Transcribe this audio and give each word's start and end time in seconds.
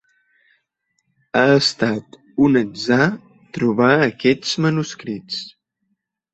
Ha 1.37 1.43
estat 1.57 2.17
un 2.49 2.59
atzar 2.63 3.09
trobar 3.61 3.93
aquests 4.09 4.59
manuscrits. 4.69 5.49